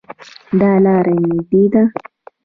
دا 0.59 0.71
لار 0.83 1.05
نږدې 1.29 1.63
ده 1.73 1.83